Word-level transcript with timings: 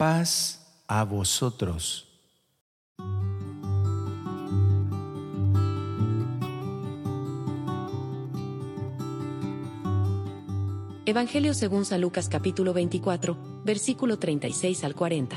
paz 0.00 0.82
a 0.88 1.04
vosotros. 1.04 2.08
Evangelio 11.04 11.52
según 11.52 11.84
San 11.84 12.00
Lucas 12.00 12.30
capítulo 12.30 12.72
24, 12.72 13.36
versículo 13.66 14.18
36 14.18 14.84
al 14.84 14.94
40. 14.94 15.36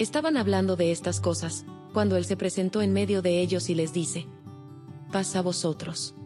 Estaban 0.00 0.36
hablando 0.36 0.74
de 0.74 0.90
estas 0.90 1.20
cosas, 1.20 1.64
cuando 1.92 2.16
Él 2.16 2.24
se 2.24 2.36
presentó 2.36 2.82
en 2.82 2.92
medio 2.92 3.22
de 3.22 3.40
ellos 3.40 3.70
y 3.70 3.76
les 3.76 3.92
dice, 3.92 4.26
Paz 5.12 5.36
a 5.36 5.42
vosotros. 5.42 6.16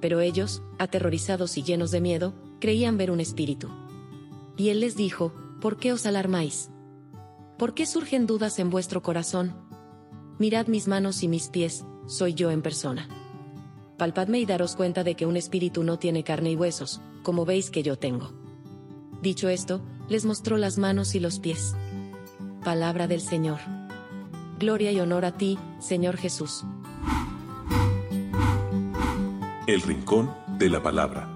Pero 0.00 0.22
ellos, 0.22 0.62
aterrorizados 0.78 1.58
y 1.58 1.64
llenos 1.64 1.90
de 1.90 2.00
miedo, 2.00 2.32
creían 2.60 2.96
ver 2.96 3.10
un 3.10 3.20
espíritu. 3.20 3.68
Y 4.56 4.70
Él 4.70 4.80
les 4.80 4.96
dijo, 4.96 5.34
¿por 5.62 5.76
qué 5.76 5.92
os 5.92 6.06
alarmáis? 6.06 6.70
¿Por 7.56 7.72
qué 7.72 7.86
surgen 7.86 8.26
dudas 8.26 8.58
en 8.58 8.68
vuestro 8.68 9.00
corazón? 9.00 9.54
Mirad 10.40 10.66
mis 10.66 10.88
manos 10.88 11.22
y 11.22 11.28
mis 11.28 11.48
pies, 11.48 11.84
soy 12.08 12.34
yo 12.34 12.50
en 12.50 12.62
persona. 12.62 13.08
Palpadme 13.96 14.40
y 14.40 14.44
daros 14.44 14.74
cuenta 14.74 15.04
de 15.04 15.14
que 15.14 15.24
un 15.24 15.36
espíritu 15.36 15.84
no 15.84 16.00
tiene 16.00 16.24
carne 16.24 16.50
y 16.50 16.56
huesos, 16.56 17.00
como 17.22 17.44
veis 17.44 17.70
que 17.70 17.84
yo 17.84 17.96
tengo. 17.96 18.32
Dicho 19.22 19.48
esto, 19.48 19.80
les 20.08 20.24
mostró 20.24 20.56
las 20.56 20.78
manos 20.78 21.14
y 21.14 21.20
los 21.20 21.38
pies. 21.38 21.76
Palabra 22.64 23.06
del 23.06 23.20
Señor. 23.20 23.60
Gloria 24.58 24.90
y 24.90 24.98
honor 24.98 25.24
a 25.24 25.36
ti, 25.36 25.60
Señor 25.78 26.16
Jesús. 26.16 26.64
El 29.68 29.80
Rincón 29.82 30.28
de 30.58 30.68
la 30.68 30.82
Palabra. 30.82 31.31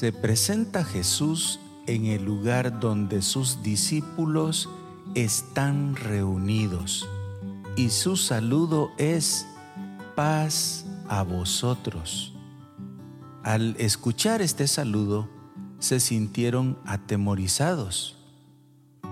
Se 0.00 0.14
presenta 0.14 0.82
Jesús 0.82 1.60
en 1.86 2.06
el 2.06 2.24
lugar 2.24 2.80
donde 2.80 3.20
sus 3.20 3.62
discípulos 3.62 4.70
están 5.14 5.94
reunidos 5.94 7.06
y 7.76 7.90
su 7.90 8.16
saludo 8.16 8.92
es 8.96 9.46
paz 10.16 10.86
a 11.06 11.22
vosotros. 11.22 12.32
Al 13.42 13.76
escuchar 13.78 14.40
este 14.40 14.68
saludo, 14.68 15.28
se 15.80 16.00
sintieron 16.00 16.78
atemorizados. 16.86 18.16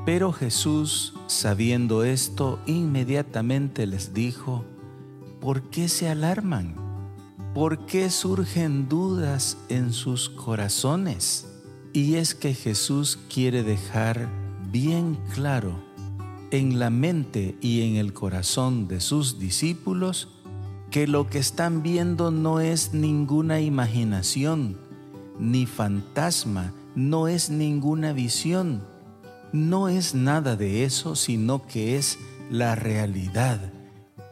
Pero 0.06 0.32
Jesús, 0.32 1.12
sabiendo 1.26 2.02
esto, 2.02 2.60
inmediatamente 2.64 3.86
les 3.86 4.14
dijo, 4.14 4.64
¿por 5.38 5.64
qué 5.64 5.90
se 5.90 6.08
alarman? 6.08 6.87
¿Por 7.54 7.86
qué 7.86 8.10
surgen 8.10 8.88
dudas 8.88 9.56
en 9.68 9.92
sus 9.92 10.28
corazones? 10.28 11.48
Y 11.92 12.16
es 12.16 12.34
que 12.34 12.54
Jesús 12.54 13.18
quiere 13.32 13.62
dejar 13.62 14.28
bien 14.70 15.18
claro 15.34 15.72
en 16.50 16.78
la 16.78 16.90
mente 16.90 17.56
y 17.60 17.82
en 17.82 17.96
el 17.96 18.12
corazón 18.12 18.86
de 18.86 19.00
sus 19.00 19.38
discípulos 19.38 20.28
que 20.90 21.06
lo 21.06 21.28
que 21.28 21.38
están 21.38 21.82
viendo 21.82 22.30
no 22.30 22.60
es 22.60 22.92
ninguna 22.92 23.60
imaginación, 23.60 24.78
ni 25.38 25.66
fantasma, 25.66 26.72
no 26.94 27.28
es 27.28 27.50
ninguna 27.50 28.12
visión, 28.12 28.82
no 29.52 29.88
es 29.88 30.14
nada 30.14 30.54
de 30.54 30.84
eso, 30.84 31.16
sino 31.16 31.66
que 31.66 31.96
es 31.96 32.18
la 32.50 32.74
realidad. 32.74 33.72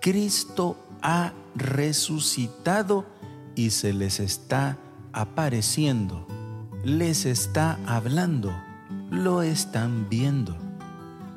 Cristo 0.00 0.77
ha 1.02 1.33
resucitado 1.55 3.06
y 3.55 3.70
se 3.70 3.92
les 3.92 4.20
está 4.20 4.78
apareciendo, 5.12 6.27
les 6.84 7.25
está 7.27 7.78
hablando, 7.86 8.53
lo 9.11 9.42
están 9.42 10.08
viendo. 10.08 10.56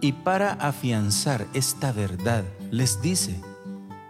Y 0.01 0.13
para 0.13 0.53
afianzar 0.53 1.47
esta 1.53 1.91
verdad, 1.91 2.43
les 2.71 3.01
dice, 3.01 3.41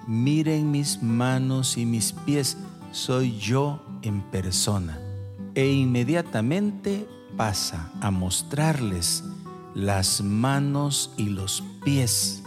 miren 0.08 0.72
mis 0.72 1.02
manos 1.02 1.78
y 1.78 1.86
mis 1.86 2.12
pies, 2.12 2.58
soy 2.92 3.38
yo 3.38 3.84
en 4.02 4.22
persona. 4.22 5.00
E 5.56 5.72
inmediatamente 5.72 7.08
pasa 7.38 7.92
a 8.02 8.12
mostrarles 8.12 9.24
las 9.74 10.22
manos 10.22 11.14
y 11.18 11.30
los 11.30 11.64
pies, 11.84 12.44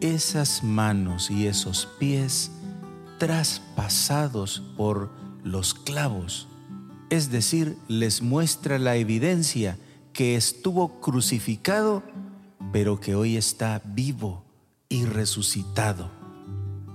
esas 0.00 0.62
manos 0.62 1.30
y 1.30 1.46
esos 1.46 1.86
pies 1.98 2.50
traspasados 3.18 4.62
por 4.76 5.10
los 5.42 5.74
clavos. 5.74 6.48
Es 7.08 7.30
decir, 7.30 7.76
les 7.88 8.20
muestra 8.22 8.78
la 8.78 8.96
evidencia 8.96 9.78
que 10.12 10.36
estuvo 10.36 11.00
crucificado, 11.00 12.02
pero 12.72 13.00
que 13.00 13.14
hoy 13.14 13.36
está 13.36 13.80
vivo 13.84 14.44
y 14.88 15.04
resucitado. 15.04 16.10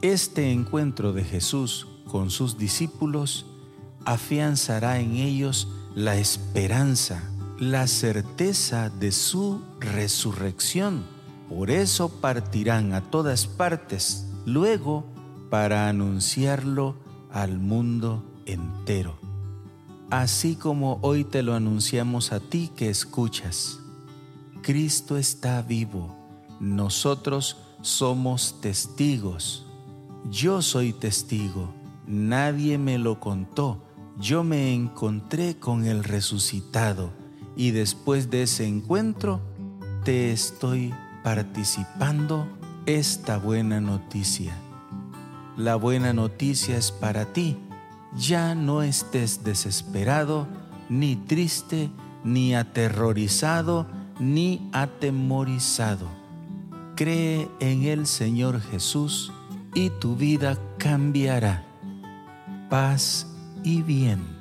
Este 0.01 0.51
encuentro 0.51 1.13
de 1.13 1.23
Jesús 1.23 1.87
con 2.07 2.29
sus 2.29 2.57
discípulos 2.57 3.45
afianzará 4.05 4.99
en 4.99 5.15
ellos 5.15 5.67
la 5.95 6.17
esperanza, 6.17 7.23
la 7.59 7.87
certeza 7.87 8.89
de 8.89 9.11
su 9.11 9.61
resurrección. 9.79 11.05
Por 11.53 11.69
eso 11.69 12.07
partirán 12.07 12.93
a 12.93 13.01
todas 13.01 13.45
partes 13.45 14.25
luego 14.45 15.03
para 15.49 15.89
anunciarlo 15.89 16.95
al 17.29 17.59
mundo 17.59 18.23
entero. 18.45 19.19
Así 20.09 20.55
como 20.55 20.99
hoy 21.01 21.25
te 21.25 21.43
lo 21.43 21.53
anunciamos 21.53 22.31
a 22.31 22.39
ti 22.39 22.71
que 22.73 22.89
escuchas. 22.89 23.79
Cristo 24.61 25.17
está 25.17 25.61
vivo, 25.61 26.15
nosotros 26.61 27.57
somos 27.81 28.61
testigos. 28.61 29.67
Yo 30.29 30.61
soy 30.61 30.93
testigo, 30.93 31.73
nadie 32.07 32.77
me 32.77 32.97
lo 32.97 33.19
contó, 33.19 33.83
yo 34.17 34.45
me 34.45 34.73
encontré 34.73 35.57
con 35.59 35.83
el 35.85 36.05
resucitado 36.05 37.11
y 37.57 37.71
después 37.71 38.29
de 38.29 38.43
ese 38.43 38.65
encuentro 38.65 39.41
te 40.05 40.31
estoy 40.31 40.93
participando 41.23 42.47
esta 42.85 43.37
buena 43.37 43.79
noticia. 43.79 44.53
La 45.57 45.75
buena 45.75 46.13
noticia 46.13 46.77
es 46.77 46.91
para 46.91 47.33
ti. 47.33 47.57
Ya 48.15 48.55
no 48.55 48.81
estés 48.81 49.43
desesperado, 49.43 50.47
ni 50.89 51.15
triste, 51.15 51.89
ni 52.23 52.55
aterrorizado, 52.55 53.87
ni 54.19 54.69
atemorizado. 54.73 56.07
Cree 56.95 57.47
en 57.59 57.83
el 57.83 58.07
Señor 58.07 58.61
Jesús 58.61 59.31
y 59.73 59.89
tu 59.89 60.15
vida 60.15 60.57
cambiará. 60.77 61.63
Paz 62.69 63.27
y 63.63 63.81
bien. 63.81 64.40